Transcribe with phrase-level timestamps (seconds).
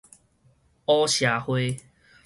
[0.85, 1.77] 烏社會